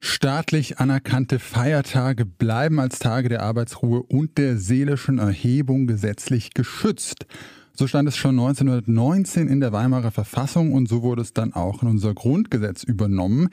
[0.00, 7.26] Staatlich anerkannte Feiertage bleiben als Tage der Arbeitsruhe und der seelischen Erhebung gesetzlich geschützt.
[7.72, 11.82] So stand es schon 1919 in der Weimarer Verfassung und so wurde es dann auch
[11.82, 13.48] in unser Grundgesetz übernommen.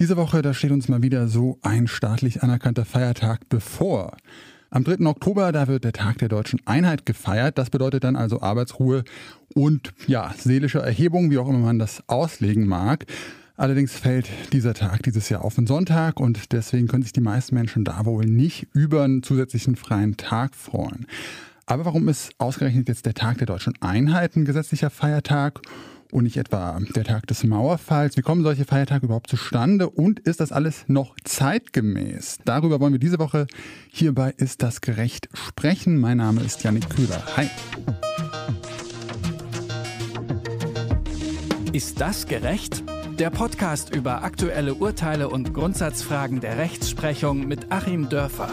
[0.00, 4.16] Diese Woche, da steht uns mal wieder so ein staatlich anerkannter Feiertag bevor.
[4.70, 5.06] Am 3.
[5.06, 7.58] Oktober, da wird der Tag der deutschen Einheit gefeiert.
[7.58, 9.04] Das bedeutet dann also Arbeitsruhe
[9.54, 13.06] und ja, seelische Erhebung, wie auch immer man das auslegen mag.
[13.58, 17.54] Allerdings fällt dieser Tag dieses Jahr auf den Sonntag und deswegen können sich die meisten
[17.54, 21.06] Menschen da wohl nicht über einen zusätzlichen freien Tag freuen.
[21.64, 25.62] Aber warum ist ausgerechnet jetzt der Tag der deutschen Einheit ein gesetzlicher Feiertag
[26.12, 28.18] und nicht etwa der Tag des Mauerfalls?
[28.18, 32.40] Wie kommen solche Feiertage überhaupt zustande und ist das alles noch zeitgemäß?
[32.44, 33.46] Darüber wollen wir diese Woche
[33.90, 35.96] hierbei Ist das gerecht sprechen.
[35.96, 37.24] Mein Name ist Janik Köhler.
[37.38, 37.48] Hi.
[41.72, 42.84] Ist das gerecht?
[43.18, 48.50] Der Podcast über aktuelle Urteile und Grundsatzfragen der Rechtsprechung mit Achim Dörfer.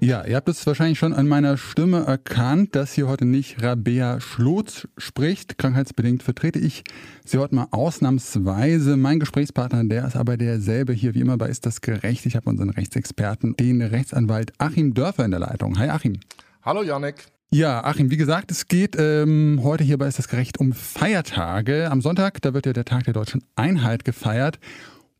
[0.00, 4.20] Ja, ihr habt es wahrscheinlich schon an meiner Stimme erkannt, dass hier heute nicht Rabea
[4.20, 5.58] Schlotz spricht.
[5.58, 6.82] Krankheitsbedingt vertrete ich
[7.26, 8.96] sie heute mal ausnahmsweise.
[8.96, 12.24] Mein Gesprächspartner, der ist aber derselbe hier wie immer bei Ist das gerecht?
[12.24, 15.78] Ich habe unseren Rechtsexperten, den Rechtsanwalt Achim Dörfer in der Leitung.
[15.78, 16.20] Hi Achim.
[16.62, 17.26] Hallo Janik.
[17.52, 21.90] Ja, Achim, wie gesagt, es geht ähm, heute hierbei ist das Gerecht um Feiertage.
[21.90, 24.60] Am Sonntag, da wird ja der Tag der deutschen Einheit gefeiert.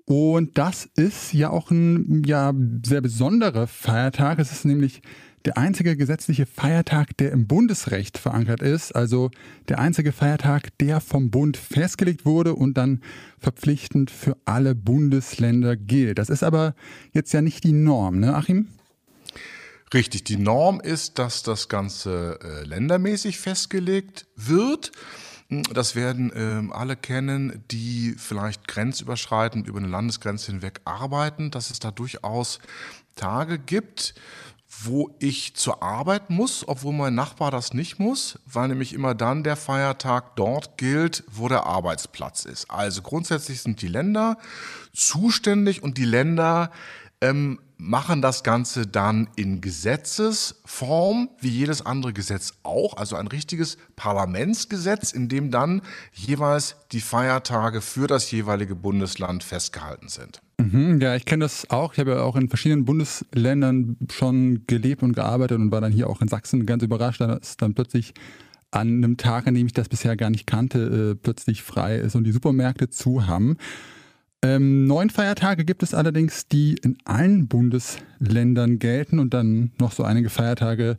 [0.05, 2.53] Und das ist ja auch ein ja,
[2.87, 4.39] sehr besonderer Feiertag.
[4.39, 5.03] Es ist nämlich
[5.45, 8.95] der einzige gesetzliche Feiertag, der im Bundesrecht verankert ist.
[8.95, 9.33] Also
[9.69, 13.01] der einzige Feiertag, der vom Bund festgelegt wurde und dann
[13.41, 16.19] verpflichtend für alle Bundesländer gilt.
[16.19, 16.77] Das ist aber
[17.13, 18.69] jetzt ja nicht die Norm, ne, Achim?
[19.93, 24.93] Richtig, die Norm ist, dass das Ganze äh, ländermäßig festgelegt wird.
[25.49, 31.71] Hm, das werden ähm, alle kennen, die vielleicht grenzüberschreitend über eine Landesgrenze hinweg arbeiten, dass
[31.71, 32.61] es da durchaus
[33.17, 34.15] Tage gibt,
[34.85, 39.43] wo ich zur Arbeit muss, obwohl mein Nachbar das nicht muss, weil nämlich immer dann
[39.43, 42.71] der Feiertag dort gilt, wo der Arbeitsplatz ist.
[42.71, 44.39] Also grundsätzlich sind die Länder
[44.95, 46.71] zuständig und die Länder
[47.21, 53.79] ähm, machen das Ganze dann in Gesetzesform, wie jedes andere Gesetz auch, also ein richtiges
[53.97, 55.83] Parlamentsgesetz, in dem dann
[56.13, 60.41] jeweils die Feiertage für das jeweilige Bundesland festgehalten sind.
[60.59, 61.95] Mhm, ja, ich kenne das auch.
[61.95, 66.09] Ich habe ja auch in verschiedenen Bundesländern schon gelebt und gearbeitet und war dann hier
[66.09, 68.13] auch in Sachsen ganz überrascht, dass dann plötzlich
[68.71, 72.15] an einem Tag, an dem ich das bisher gar nicht kannte, äh, plötzlich frei ist
[72.15, 73.57] und die Supermärkte zu haben.
[74.43, 80.03] Ähm, neun Feiertage gibt es allerdings, die in allen Bundesländern gelten und dann noch so
[80.03, 80.97] einige Feiertage,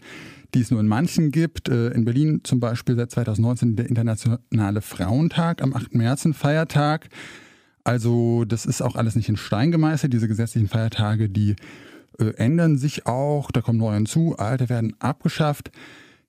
[0.53, 1.67] die es nur in manchen gibt.
[1.67, 5.95] Äh, in Berlin zum Beispiel seit 2019 der Internationale Frauentag, am 8.
[5.95, 7.09] März ein Feiertag.
[7.83, 10.13] Also das ist auch alles nicht in Stein gemeißelt.
[10.13, 11.55] Diese gesetzlichen Feiertage, die
[12.19, 15.71] äh, ändern sich auch, da kommen neue hinzu, alte werden abgeschafft.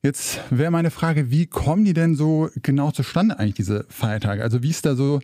[0.02, 4.42] Jetzt wäre meine Frage, wie kommen die denn so genau zustande eigentlich, diese Feiertage?
[4.42, 5.20] Also wie ist da so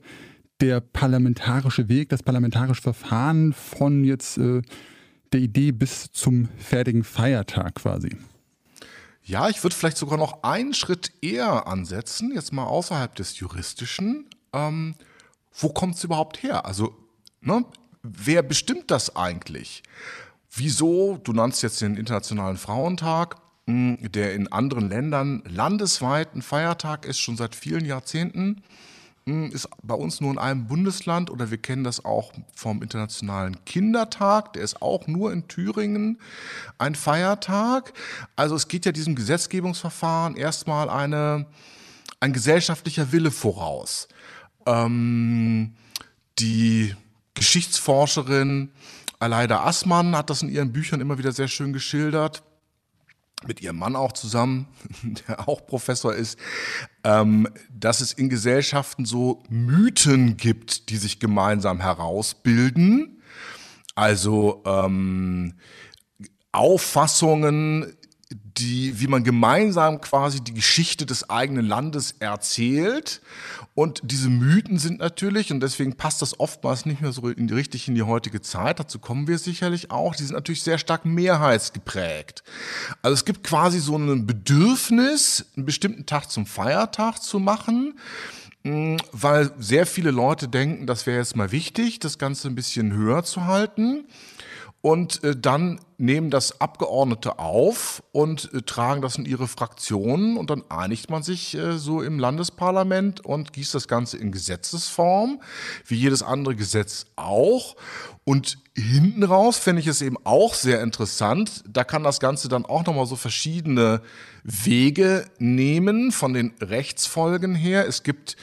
[0.61, 4.63] der parlamentarische Weg, das parlamentarische Verfahren von jetzt äh,
[5.33, 8.17] der Idee bis zum fertigen Feiertag quasi?
[9.23, 14.25] Ja, ich würde vielleicht sogar noch einen Schritt eher ansetzen, jetzt mal außerhalb des Juristischen.
[14.55, 14.95] Ähm,
[15.53, 16.65] wo kommt es überhaupt her?
[16.65, 16.97] Also,
[17.43, 17.65] ne,
[18.03, 19.83] wer bestimmt das eigentlich?
[20.51, 23.37] Wieso, du nannst jetzt den Internationalen Frauentag,
[23.67, 28.63] hm, der in anderen Ländern landesweit ein Feiertag ist, schon seit vielen Jahrzehnten.
[29.29, 33.63] Hm, ist bei uns nur in einem Bundesland oder wir kennen das auch vom Internationalen
[33.67, 36.19] Kindertag, der ist auch nur in Thüringen
[36.79, 37.93] ein Feiertag.
[38.37, 41.45] Also es geht ja diesem Gesetzgebungsverfahren erstmal eine,
[42.21, 44.09] ein gesellschaftlicher Wille voraus.
[44.65, 45.75] Ähm,
[46.39, 46.97] die
[47.35, 48.71] Geschichtsforscherin
[49.19, 52.43] Aleida Assmann hat das in ihren Büchern immer wieder sehr schön geschildert
[53.47, 54.67] mit ihrem Mann auch zusammen,
[55.29, 56.39] der auch Professor ist,
[57.05, 63.23] ähm, dass es in Gesellschaften so Mythen gibt, die sich gemeinsam herausbilden.
[63.95, 65.55] Also ähm,
[66.53, 67.98] Auffassungen,
[68.31, 73.23] die, wie man gemeinsam quasi die Geschichte des eigenen Landes erzählt.
[73.75, 77.55] Und diese Mythen sind natürlich, und deswegen passt das oftmals nicht mehr so in die,
[77.55, 81.05] richtig in die heutige Zeit, dazu kommen wir sicherlich auch, die sind natürlich sehr stark
[81.05, 82.43] mehrheitsgeprägt.
[83.01, 87.99] Also es gibt quasi so ein Bedürfnis, einen bestimmten Tag zum Feiertag zu machen,
[88.65, 92.93] hm, weil sehr viele Leute denken, das wäre jetzt mal wichtig, das Ganze ein bisschen
[92.93, 94.05] höher zu halten.
[94.81, 100.51] Und äh, dann nehmen das Abgeordnete auf und äh, tragen das in ihre Fraktionen und
[100.51, 105.41] dann einigt man sich äh, so im Landesparlament und gießt das Ganze in Gesetzesform,
[105.85, 107.77] wie jedes andere Gesetz auch.
[108.23, 111.65] Und hinten raus fände ich es eben auch sehr interessant.
[111.69, 114.01] Da kann das Ganze dann auch nochmal so verschiedene
[114.45, 117.89] Wege nehmen von den Rechtsfolgen her.
[117.89, 118.37] Es gibt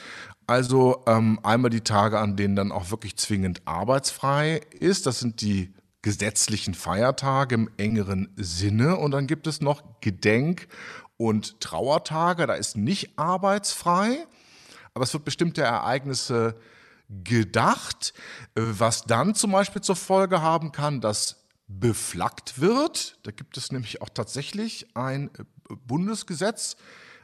[0.46, 5.06] also ähm, einmal die Tage, an denen dann auch wirklich zwingend arbeitsfrei ist.
[5.06, 5.72] Das sind die
[6.06, 8.94] gesetzlichen Feiertage im engeren Sinne.
[8.94, 10.68] Und dann gibt es noch Gedenk-
[11.16, 12.46] und Trauertage.
[12.46, 14.24] Da ist nicht arbeitsfrei,
[14.94, 16.54] aber es wird bestimmte Ereignisse
[17.08, 18.14] gedacht,
[18.54, 23.18] was dann zum Beispiel zur Folge haben kann, dass beflaggt wird.
[23.24, 25.28] Da gibt es nämlich auch tatsächlich ein
[25.88, 26.76] Bundesgesetz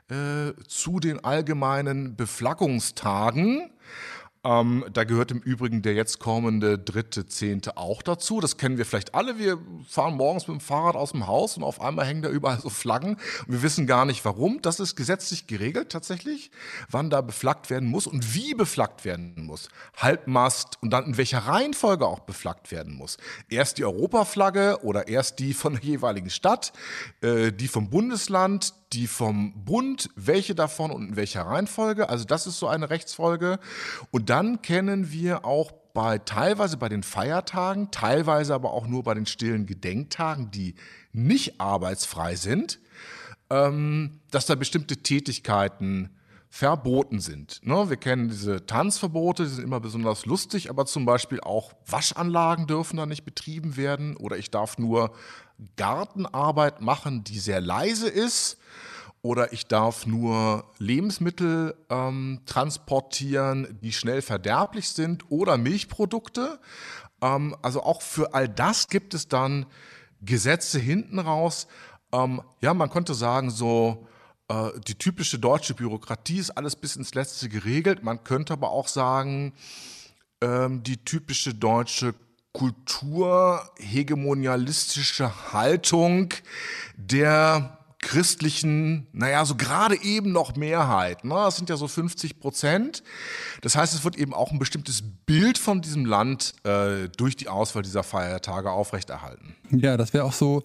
[0.08, 3.70] äh, zu den allgemeinen Beflaggungstagen.
[4.44, 8.40] Ähm, da gehört im Übrigen der jetzt kommende dritte Zehnte auch dazu.
[8.40, 9.38] Das kennen wir vielleicht alle.
[9.38, 9.58] Wir
[9.88, 12.68] fahren morgens mit dem Fahrrad aus dem Haus und auf einmal hängen da überall so
[12.68, 13.18] Flaggen.
[13.46, 14.60] Und wir wissen gar nicht warum.
[14.60, 16.50] Das ist gesetzlich geregelt tatsächlich,
[16.90, 19.68] wann da beflaggt werden muss und wie beflaggt werden muss.
[19.96, 23.18] Halbmast und dann in welcher Reihenfolge auch beflaggt werden muss.
[23.48, 26.72] Erst die Europaflagge oder erst die von der jeweiligen Stadt,
[27.20, 32.08] äh, die vom Bundesland, die vom Bund, welche davon und in welcher Reihenfolge.
[32.08, 33.58] Also das ist so eine Rechtsfolge.
[34.10, 39.14] Und dann kennen wir auch bei teilweise bei den Feiertagen, teilweise aber auch nur bei
[39.14, 40.74] den stillen Gedenktagen, die
[41.12, 42.80] nicht arbeitsfrei sind,
[43.50, 46.10] ähm, dass da bestimmte Tätigkeiten
[46.48, 47.60] verboten sind.
[47.64, 47.88] Ne?
[47.88, 52.98] Wir kennen diese Tanzverbote, die sind immer besonders lustig, aber zum Beispiel auch Waschanlagen dürfen
[52.98, 55.14] da nicht betrieben werden oder ich darf nur
[55.76, 58.58] Gartenarbeit machen, die sehr leise ist
[59.22, 66.58] oder ich darf nur Lebensmittel ähm, transportieren, die schnell verderblich sind oder Milchprodukte.
[67.22, 69.66] Ähm, also auch für all das gibt es dann
[70.20, 71.68] Gesetze hinten raus.
[72.12, 74.08] Ähm, ja, man könnte sagen, so
[74.48, 78.02] äh, die typische deutsche Bürokratie ist alles bis ins Letzte geregelt.
[78.02, 79.54] Man könnte aber auch sagen,
[80.40, 82.14] ähm, die typische deutsche
[82.52, 86.34] kulturhegemonialistische Haltung
[86.96, 91.24] der christlichen, naja, so gerade eben noch Mehrheit.
[91.24, 91.34] Ne?
[91.34, 93.02] Das sind ja so 50 Prozent.
[93.62, 97.48] Das heißt, es wird eben auch ein bestimmtes Bild von diesem Land äh, durch die
[97.48, 99.54] Auswahl dieser Feiertage aufrechterhalten.
[99.70, 100.62] Ja, das wäre auch so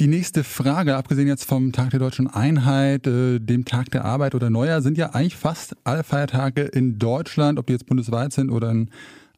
[0.00, 0.96] die nächste Frage.
[0.96, 4.98] Abgesehen jetzt vom Tag der deutschen Einheit, äh, dem Tag der Arbeit oder Neujahr, sind
[4.98, 8.90] ja eigentlich fast alle Feiertage in Deutschland, ob die jetzt bundesweit sind oder in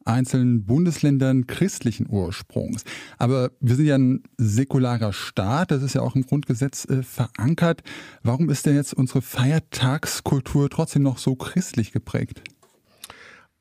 [0.05, 2.83] einzelnen Bundesländern christlichen Ursprungs.
[3.17, 7.83] Aber wir sind ja ein säkularer Staat, das ist ja auch im Grundgesetz äh, verankert.
[8.23, 12.41] Warum ist denn jetzt unsere Feiertagskultur trotzdem noch so christlich geprägt?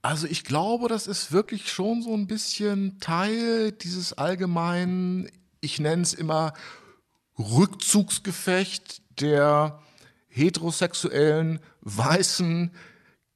[0.02, 5.29] Also ich glaube, das ist wirklich schon so ein bisschen Teil dieses allgemeinen,
[5.61, 6.55] ich nenne es immer
[7.38, 9.81] Rückzugsgefecht der
[10.29, 12.70] heterosexuellen, weißen,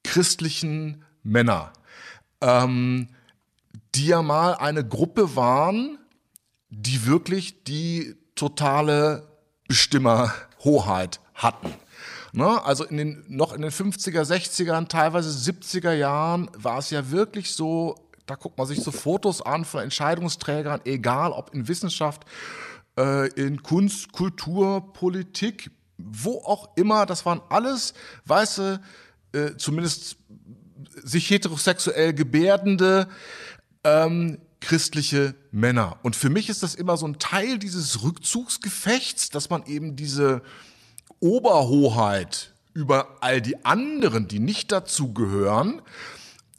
[0.04, 1.72] christlichen Männer
[2.42, 3.08] ähm,
[3.94, 5.98] die ja mal eine Gruppe waren,
[6.68, 9.28] die wirklich die totale
[9.68, 11.72] Bestimmerhoheit hatten.
[12.32, 12.64] Ne?
[12.64, 17.52] Also in den, noch in den 50er, 60ern, teilweise 70er Jahren war es ja wirklich
[17.52, 17.94] so,
[18.26, 22.24] da guckt man sich so Fotos an von Entscheidungsträgern, egal ob in Wissenschaft,
[22.98, 27.92] äh, in Kunst, Kultur, Politik, wo auch immer, das waren alles
[28.24, 28.80] weiße,
[29.34, 30.16] äh, zumindest
[31.02, 33.08] sich heterosexuell gebärdende
[33.84, 35.98] ähm, christliche Männer.
[36.02, 40.42] Und für mich ist das immer so ein Teil dieses Rückzugsgefechts, dass man eben diese
[41.20, 45.82] Oberhoheit über all die anderen, die nicht dazu gehören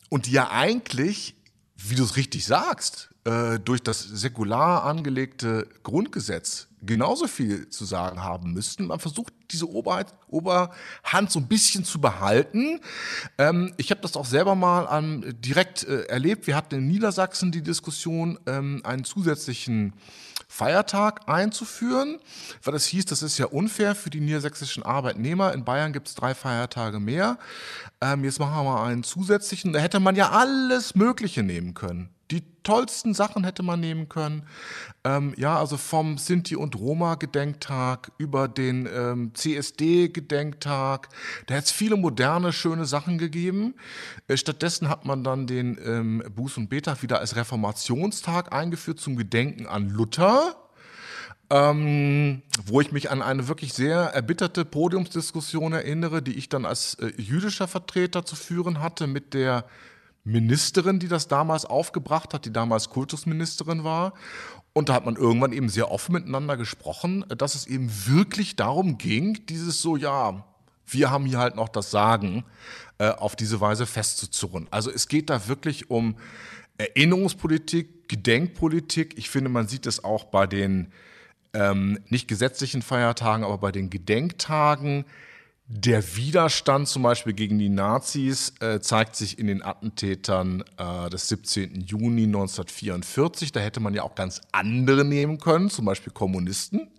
[0.10, 1.36] und die ja eigentlich,
[1.76, 8.24] wie du es richtig sagst, äh, durch das säkular angelegte Grundgesetz genauso viel zu sagen
[8.24, 8.88] haben müssten.
[8.88, 12.80] Man versucht diese Oberheit, Oberhand so ein bisschen zu behalten.
[13.38, 16.48] Ähm, ich habe das auch selber mal an, direkt äh, erlebt.
[16.48, 19.94] Wir hatten in Niedersachsen die Diskussion, ähm, einen zusätzlichen
[20.48, 22.20] Feiertag einzuführen,
[22.62, 25.52] weil das hieß, das ist ja unfair für die niedersächsischen Arbeitnehmer.
[25.54, 27.40] In Bayern gibt es drei Feiertage mehr.
[28.02, 29.74] Ähm, jetzt machen wir mal einen zusätzlichen.
[29.74, 32.10] Da hätte man ja alles Mögliche nehmen können.
[32.34, 34.48] Die tollsten Sachen hätte man nehmen können.
[35.04, 41.10] Ähm, ja, also vom Sinti- und Roma-Gedenktag über den ähm, CSD-Gedenktag.
[41.46, 43.76] Da hätte es viele moderne, schöne Sachen gegeben.
[44.28, 49.16] Äh, stattdessen hat man dann den ähm, Buß- und Betag wieder als Reformationstag eingeführt zum
[49.16, 50.56] Gedenken an Luther.
[51.52, 56.96] Ähm, wo ich mich an eine wirklich sehr erbitterte Podiumsdiskussion erinnere, die ich dann als
[56.96, 59.66] äh, jüdischer Vertreter zu führen hatte mit der
[60.24, 64.14] Ministerin, die das damals aufgebracht hat, die damals Kultusministerin war.
[64.72, 68.98] Und da hat man irgendwann eben sehr offen miteinander gesprochen, dass es eben wirklich darum
[68.98, 70.46] ging, dieses so, ja,
[70.88, 72.44] wir haben hier halt noch das Sagen,
[72.98, 74.68] äh, auf diese Weise festzuzurren.
[74.72, 76.16] Also es geht da wirklich um
[76.78, 79.18] Erinnerungspolitik, Gedenkpolitik.
[79.18, 80.92] Ich finde, man sieht es auch bei den
[81.54, 85.06] ähm, nicht gesetzlichen Feiertagen, aber bei den Gedenktagen.
[85.68, 91.30] Der Widerstand zum Beispiel gegen die Nazis äh, zeigt sich in den Attentätern äh, des
[91.30, 91.82] 17.
[91.82, 93.54] Juni 1944.
[93.54, 96.92] Da hätte man ja auch ganz andere nehmen können, zum Beispiel Kommunisten.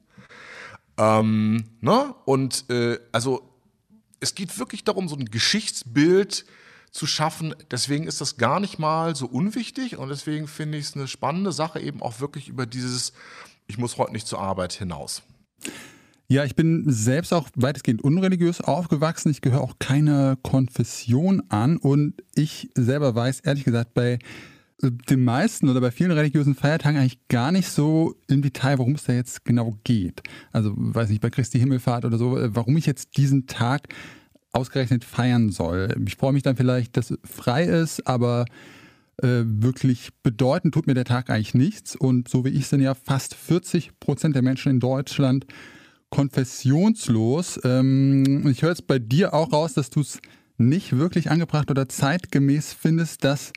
[0.97, 2.15] Ähm, ne?
[2.25, 3.51] Und äh, also
[4.21, 6.47] es geht wirklich darum, so ein Geschichtsbild
[6.91, 7.55] zu schaffen.
[7.71, 11.53] Deswegen ist das gar nicht mal so unwichtig und deswegen finde ich es eine spannende
[11.53, 13.13] Sache, eben auch wirklich über dieses,
[13.67, 15.23] ich muss heute nicht zur Arbeit hinaus.
[16.35, 19.31] Ja, ich bin selbst auch weitestgehend unreligiös aufgewachsen.
[19.31, 24.19] Ich gehöre auch keiner Konfession an und ich selber weiß ehrlich gesagt bei
[24.83, 29.05] den meisten oder bei vielen religiösen Feiertagen eigentlich gar nicht so im Detail, worum es
[29.05, 30.25] da jetzt genau geht.
[30.51, 33.95] Also weiß nicht, bei Christi Himmelfahrt oder so, äh, warum ich jetzt diesen Tag
[34.51, 35.95] ausgerechnet feiern soll.
[36.05, 38.47] Ich freue mich dann vielleicht, dass es frei ist, aber
[39.23, 41.95] äh, wirklich bedeutend tut mir der Tag eigentlich nichts.
[41.95, 45.47] Und so wie ich sind ja fast 40 Prozent der Menschen in Deutschland
[46.15, 47.61] konfessionslos.
[47.65, 50.21] Ähm, ich höre jetzt bei dir auch raus, dass du es
[50.57, 53.53] nicht wirklich angebracht oder zeitgemäß findest, dass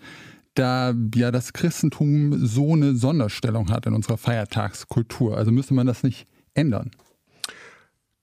[0.55, 5.37] da ja das Christentum so eine Sonderstellung hat in unserer Feiertagskultur.
[5.37, 6.91] Also müsste man das nicht ändern.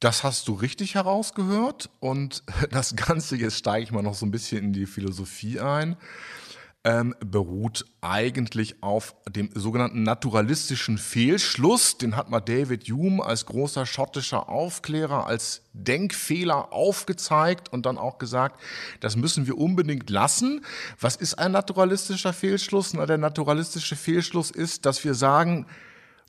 [0.01, 4.33] Das hast du richtig herausgehört und das Ganze, jetzt steige ich mal noch so ein
[4.33, 5.97] bisschen in die Philosophie ein,
[6.85, 11.97] ähm, beruht eigentlich auf dem sogenannten naturalistischen Fehlschluss.
[11.97, 18.19] Den hat mal David Hume als großer schottischer Aufklärer als Denkfehler aufgezeigt und dann auch
[18.19, 18.61] gesagt,
[19.01, 20.63] das müssen wir unbedingt lassen.
[21.01, 22.93] Was ist ein naturalistischer Fehlschluss?
[22.93, 25.67] Na, der naturalistische Fehlschluss ist, dass wir sagen,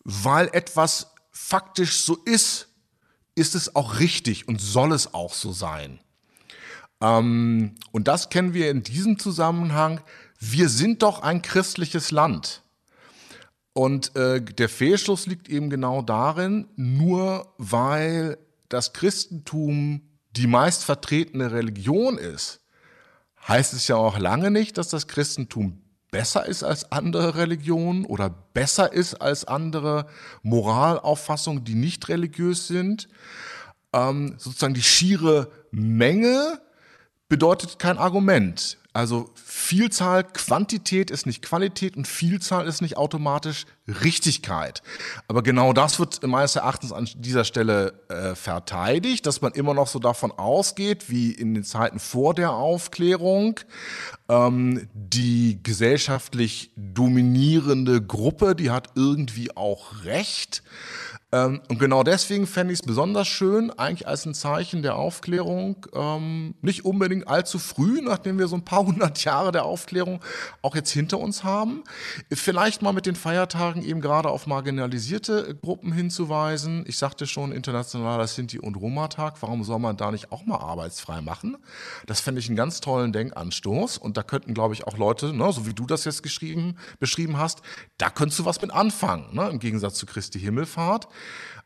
[0.06, 2.70] weil etwas faktisch so ist,
[3.36, 6.00] ist es auch richtig und soll es auch so sein.
[7.02, 10.00] Ähm, und das kennen wir in diesem Zusammenhang.
[10.48, 12.62] Wir sind doch ein christliches Land.
[13.74, 18.38] Und äh, der Fehlschluss liegt eben genau darin, nur weil
[18.70, 20.02] das Christentum
[20.36, 22.62] die meist vertretene Religion ist,
[23.48, 28.30] heißt es ja auch lange nicht, dass das Christentum besser ist als andere Religionen oder
[28.30, 30.08] besser ist als andere
[30.44, 33.08] Moralauffassungen, die nicht religiös sind.
[33.94, 36.62] Ähm, sozusagen die schiere Menge
[37.30, 38.78] bedeutet kein Argument.
[38.96, 44.84] Also Vielzahl, Quantität ist nicht Qualität und Vielzahl ist nicht automatisch Richtigkeit.
[45.28, 49.88] Aber genau das wird meines Erachtens an dieser Stelle äh, verteidigt, dass man immer noch
[49.88, 53.60] so davon ausgeht, wie in den Zeiten vor der Aufklärung,
[54.30, 60.64] ähm, die gesellschaftlich dominierende Gruppe, die hat irgendwie auch Recht.
[61.36, 65.86] Ähm, und genau deswegen fände ich es besonders schön, eigentlich als ein Zeichen der Aufklärung,
[65.94, 70.22] ähm, nicht unbedingt allzu früh, nachdem wir so ein paar hundert Jahre der Aufklärung
[70.62, 71.84] auch jetzt hinter uns haben,
[72.32, 76.86] vielleicht mal mit den Feiertagen eben gerade auf marginalisierte Gruppen hinzuweisen.
[76.88, 81.20] Ich sagte schon, internationaler Sinti- und Roma-Tag, warum soll man da nicht auch mal arbeitsfrei
[81.20, 81.58] machen?
[82.06, 85.52] Das fände ich einen ganz tollen Denkanstoß und da könnten, glaube ich, auch Leute, ne,
[85.52, 87.62] so wie du das jetzt geschrieben, beschrieben hast,
[87.98, 91.08] da könntest du was mit anfangen, ne, im Gegensatz zu Christi Himmelfahrt.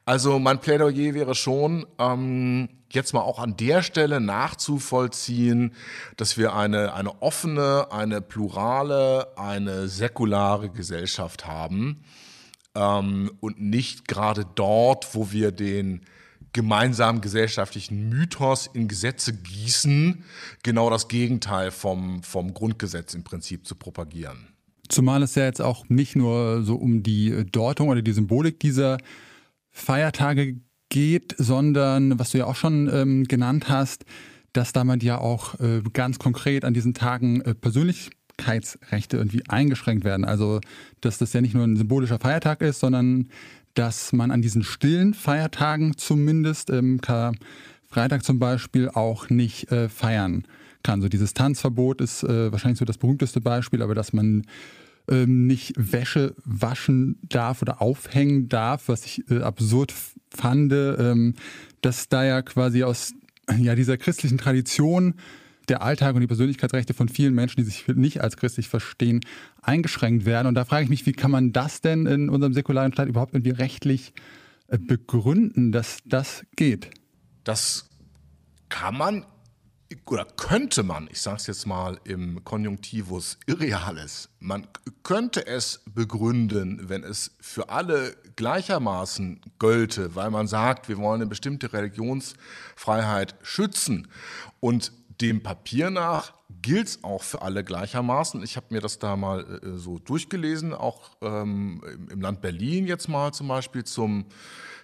[0.05, 5.75] Also mein Plädoyer wäre schon, ähm, jetzt mal auch an der Stelle nachzuvollziehen,
[6.17, 12.03] dass wir eine, eine offene, eine plurale, eine säkulare Gesellschaft haben
[12.75, 16.05] ähm, und nicht gerade dort, wo wir den
[16.53, 20.23] gemeinsamen gesellschaftlichen Mythos in Gesetze gießen,
[20.63, 24.47] genau das Gegenteil vom, vom Grundgesetz im Prinzip zu propagieren.
[24.87, 28.97] Zumal es ja jetzt auch nicht nur so um die Deutung oder die Symbolik dieser
[29.69, 34.05] Feiertage geht, sondern was du ja auch schon ähm, genannt hast,
[34.53, 40.25] dass damit ja auch äh, ganz konkret an diesen Tagen äh, Persönlichkeitsrechte irgendwie eingeschränkt werden.
[40.25, 40.59] Also,
[41.01, 43.29] dass das ja nicht nur ein symbolischer Feiertag ist, sondern
[43.79, 46.99] dass man an diesen stillen Feiertagen zumindest, ähm,
[47.87, 50.43] Freitag zum Beispiel, auch nicht äh, feiern
[50.83, 51.01] kann.
[51.01, 54.45] So dieses Tanzverbot ist äh, wahrscheinlich so das berühmteste Beispiel, aber dass man
[55.09, 59.93] ähm, nicht Wäsche waschen darf oder aufhängen darf, was ich äh, absurd
[60.29, 61.35] fand, ähm,
[61.79, 63.13] dass da ja quasi aus
[63.57, 65.13] ja, dieser christlichen Tradition
[65.69, 69.21] der Alltag und die Persönlichkeitsrechte von vielen Menschen, die sich nicht als christlich verstehen,
[69.61, 70.47] eingeschränkt werden.
[70.47, 73.33] Und da frage ich mich, wie kann man das denn in unserem säkularen Staat überhaupt
[73.33, 74.13] irgendwie rechtlich
[74.67, 76.89] äh, begründen, dass das geht?
[77.43, 77.89] Das
[78.69, 79.25] kann man
[80.05, 84.67] oder könnte man, ich sage es jetzt mal im Konjunktivus Irreales, man
[85.03, 91.29] könnte es begründen, wenn es für alle gleichermaßen gölte, weil man sagt, wir wollen eine
[91.29, 94.07] bestimmte Religionsfreiheit schützen.
[94.59, 98.43] Und dem Papier nach gilt es auch für alle gleichermaßen.
[98.43, 103.07] Ich habe mir das da mal äh, so durchgelesen, auch ähm, im Land Berlin jetzt
[103.07, 104.25] mal zum Beispiel zum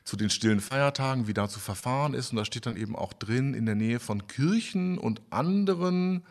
[0.04, 2.30] zu den stillen Feiertagen, wie da zu verfahren ist.
[2.30, 6.24] Und da steht dann eben auch drin, in der Nähe von Kirchen und anderen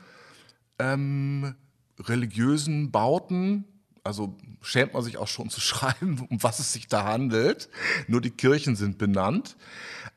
[0.79, 1.57] ähm,
[1.99, 3.65] religiösen Bauten,
[4.05, 7.69] also schämt man sich auch schon zu schreiben, um was es sich da handelt.
[8.07, 9.57] Nur die Kirchen sind benannt.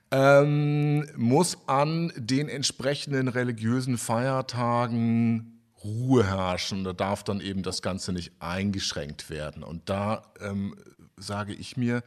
[0.09, 6.83] Ähm, muss an den entsprechenden religiösen Feiertagen Ruhe herrschen.
[6.83, 9.63] Da darf dann eben das Ganze nicht eingeschränkt werden.
[9.63, 10.75] Und da ähm,
[11.17, 12.03] sage ich mir,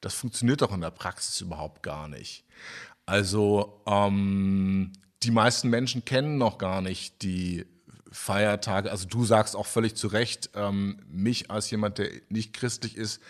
[0.00, 2.44] das funktioniert doch in der Praxis überhaupt gar nicht.
[3.06, 4.92] Also ähm,
[5.22, 7.66] die meisten Menschen kennen noch gar nicht die
[8.10, 8.90] Feiertage.
[8.90, 13.20] Also du sagst auch völlig zu Recht, ähm, mich als jemand, der nicht christlich ist,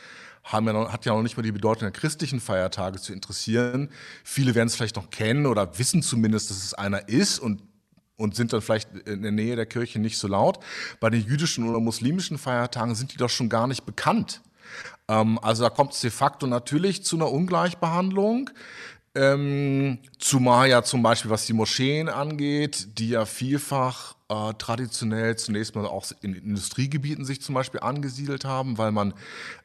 [0.45, 3.91] haben ja noch, hat ja noch nicht mal die Bedeutung der christlichen Feiertage zu interessieren.
[4.25, 7.63] Viele werden es vielleicht noch kennen oder wissen zumindest, dass es einer ist und
[8.17, 10.61] und sind dann vielleicht in der Nähe der Kirche nicht so laut.
[11.01, 14.43] Bei den jüdischen oder muslimischen Feiertagen sind die doch schon gar nicht bekannt.
[15.09, 18.51] Ähm, also da kommt es de facto natürlich zu einer Ungleichbehandlung.
[19.15, 25.75] Ähm, zumal ja zum Beispiel, was die Moscheen angeht, die ja vielfach äh, traditionell zunächst
[25.75, 29.13] mal auch in Industriegebieten sich zum Beispiel angesiedelt haben, weil man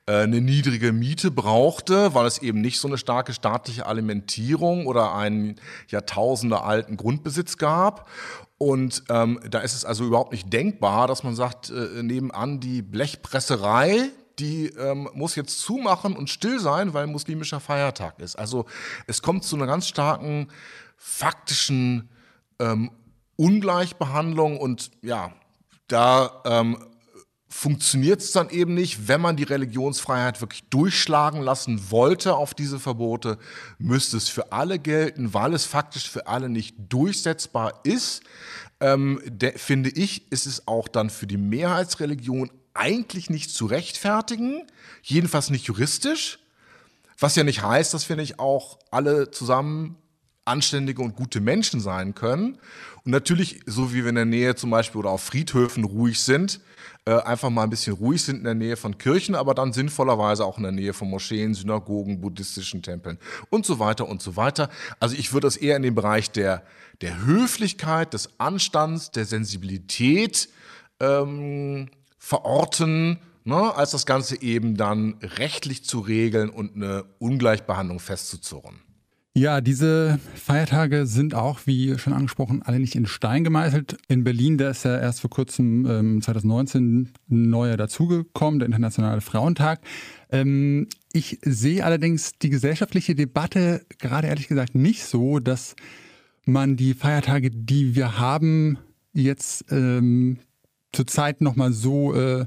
[0.08, 5.16] äh, eine niedrige Miete brauchte, weil es eben nicht so eine starke staatliche Alimentierung oder
[5.16, 5.56] einen
[5.88, 8.10] Jahrtausende alten Grundbesitz gab.
[8.58, 12.82] Und ähm, da ist es also überhaupt nicht denkbar, dass man sagt, äh, nebenan die
[12.82, 14.10] Blechpresserei,
[14.40, 18.36] die ähm, muss jetzt zumachen und still sein, weil muslimischer Feiertag ist.
[18.36, 18.66] Also
[19.06, 20.50] es kommt zu einer ganz starken
[20.98, 22.10] faktischen
[22.60, 22.92] ähm,
[23.38, 25.34] Ungleichbehandlung und ja,
[25.88, 26.78] da ähm,
[27.50, 29.08] funktioniert es dann eben nicht.
[29.08, 33.38] Wenn man die Religionsfreiheit wirklich durchschlagen lassen wollte auf diese Verbote,
[33.80, 38.22] müsste es für alle gelten, weil es faktisch für alle nicht durchsetzbar ist.
[38.80, 44.68] Ähm, der, finde ich, ist es auch dann für die Mehrheitsreligion eigentlich nicht zu rechtfertigen,
[45.02, 46.38] jedenfalls nicht juristisch,
[47.18, 49.96] was ja nicht heißt, dass wir nicht auch alle zusammen
[50.48, 52.58] anständige und gute Menschen sein können.
[53.04, 56.60] Und natürlich, so wie wir in der Nähe zum Beispiel oder auf Friedhöfen ruhig sind,
[57.06, 60.44] äh, einfach mal ein bisschen ruhig sind in der Nähe von Kirchen, aber dann sinnvollerweise
[60.44, 63.18] auch in der Nähe von Moscheen, Synagogen, buddhistischen Tempeln
[63.50, 64.70] und so weiter und so weiter.
[65.00, 66.64] Also ich würde das eher in den Bereich der,
[67.00, 70.50] der Höflichkeit, des Anstands, der Sensibilität
[71.00, 78.82] ähm, verorten, ne, als das Ganze eben dann rechtlich zu regeln und eine Ungleichbehandlung festzuzurren.
[79.38, 83.96] Ja, diese Feiertage sind auch, wie schon angesprochen, alle nicht in Stein gemeißelt.
[84.08, 89.22] In Berlin, da ist ja erst vor kurzem, ähm, 2019, ein neuer dazugekommen, der Internationale
[89.22, 89.82] Frauentag.
[90.32, 95.76] Ähm, ich sehe allerdings die gesellschaftliche Debatte gerade ehrlich gesagt nicht so, dass
[96.46, 98.80] man die Feiertage, die wir haben,
[99.14, 100.40] jetzt ähm,
[100.94, 102.46] zurzeit nochmal so äh,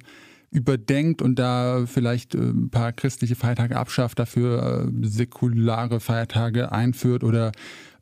[0.50, 7.22] überdenkt und da vielleicht äh, ein paar christliche Feiertage abschafft, dafür äh, säkulare Feiertage einführt
[7.22, 7.52] oder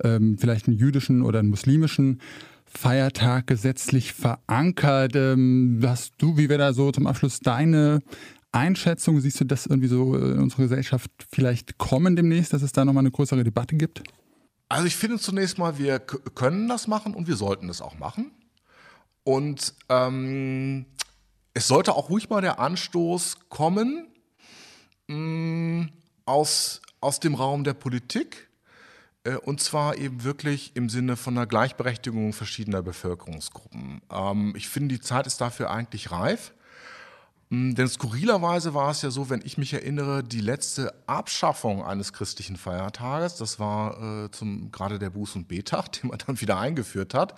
[0.02, 2.20] ähm, vielleicht einen jüdischen oder einen muslimischen
[2.64, 5.14] Feiertag gesetzlich verankert.
[5.14, 8.00] Ähm, hast du, wie wäre da so zum Abschluss deine
[8.52, 9.20] Einschätzung?
[9.20, 13.02] Siehst du das irgendwie so in unserer Gesellschaft vielleicht kommen demnächst, dass es da nochmal
[13.02, 14.02] eine größere Debatte gibt?
[14.70, 18.32] Also ich finde zunächst mal, wir können das machen und wir sollten das auch machen.
[19.24, 20.86] Und ähm,
[21.58, 24.06] es sollte auch ruhig mal der Anstoß kommen
[25.08, 25.92] mh, mm,
[26.24, 28.48] aus, aus dem Raum der Politik.
[29.24, 34.02] Äh, und zwar eben wirklich im Sinne von einer Gleichberechtigung verschiedener Bevölkerungsgruppen.
[34.08, 36.54] Ähm, ich finde, die Zeit ist dafür eigentlich reif.
[37.50, 42.12] Hm, denn skurrilerweise war es ja so, wenn ich mich erinnere, die letzte Abschaffung eines
[42.12, 46.58] christlichen Feiertages, das war äh, zum, gerade der Buß- und Betag, den man dann wieder
[46.58, 47.34] eingeführt hat.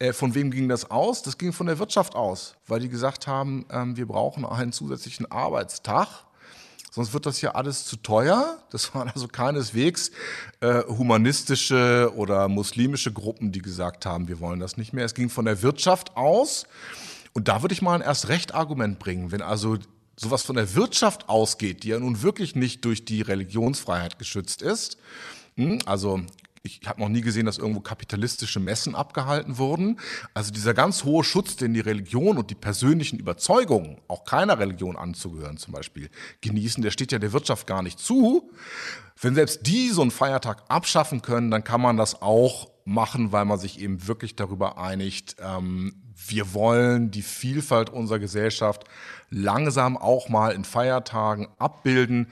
[0.00, 1.22] Äh, von wem ging das aus?
[1.22, 5.30] Das ging von der Wirtschaft aus, weil die gesagt haben, ähm, wir brauchen einen zusätzlichen
[5.30, 6.08] Arbeitstag.
[6.90, 8.58] Sonst wird das ja alles zu teuer.
[8.70, 10.10] Das waren also keineswegs
[10.60, 15.04] äh, humanistische oder muslimische Gruppen, die gesagt haben, wir wollen das nicht mehr.
[15.04, 16.66] Es ging von der Wirtschaft aus.
[17.32, 19.78] Und da würde ich mal ein erst recht Argument bringen, wenn also
[20.16, 24.98] sowas von der Wirtschaft ausgeht, die ja nun wirklich nicht durch die Religionsfreiheit geschützt ist.
[25.56, 26.20] Hm, also
[26.64, 29.98] ich habe noch nie gesehen, dass irgendwo kapitalistische Messen abgehalten wurden.
[30.32, 34.96] Also dieser ganz hohe Schutz, den die Religion und die persönlichen Überzeugungen, auch keiner Religion
[34.96, 36.08] anzugehören zum Beispiel,
[36.40, 38.52] genießen, der steht ja der Wirtschaft gar nicht zu.
[39.20, 43.44] Wenn selbst die so einen Feiertag abschaffen können, dann kann man das auch machen, weil
[43.44, 45.94] man sich eben wirklich darüber einigt, ähm,
[46.28, 48.84] wir wollen die Vielfalt unserer Gesellschaft
[49.30, 52.28] langsam auch mal in Feiertagen abbilden.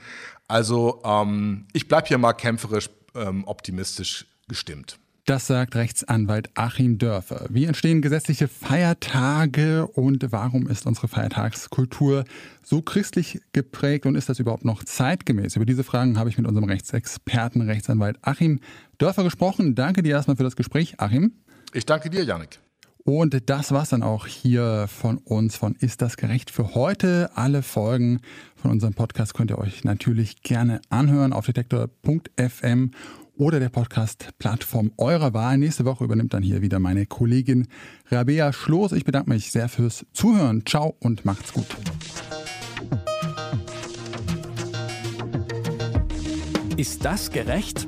[0.47, 4.99] Also ähm, ich bleibe hier mal kämpferisch ähm, optimistisch gestimmt.
[5.25, 7.45] Das sagt Rechtsanwalt Achim Dörfer.
[7.49, 12.25] Wie entstehen gesetzliche Feiertage und warum ist unsere Feiertagskultur
[12.63, 15.55] so christlich geprägt und ist das überhaupt noch zeitgemäß?
[15.55, 18.59] Über diese Fragen habe ich mit unserem Rechtsexperten, Rechtsanwalt Achim
[18.97, 19.75] Dörfer gesprochen.
[19.75, 21.33] Danke dir erstmal für das Gespräch, Achim.
[21.71, 22.59] Ich danke dir, Janik.
[23.03, 27.31] Und das war's dann auch hier von uns von Ist das gerecht für heute.
[27.35, 28.21] Alle Folgen
[28.55, 32.91] von unserem Podcast könnt ihr euch natürlich gerne anhören auf detektor.fm
[33.37, 35.57] oder der Podcast-Plattform eurer Wahl.
[35.57, 37.67] Nächste Woche übernimmt dann hier wieder meine Kollegin
[38.11, 38.91] Rabea Schloß.
[38.91, 40.63] Ich bedanke mich sehr fürs Zuhören.
[40.65, 41.65] Ciao und macht's gut.
[46.77, 47.87] Ist das gerecht?